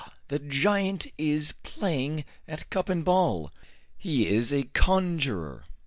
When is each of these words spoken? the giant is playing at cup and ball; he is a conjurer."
the 0.29 0.39
giant 0.39 1.05
is 1.19 1.51
playing 1.61 2.25
at 2.47 2.67
cup 2.71 2.89
and 2.89 3.05
ball; 3.05 3.51
he 3.95 4.27
is 4.27 4.51
a 4.51 4.63
conjurer." 4.73 5.65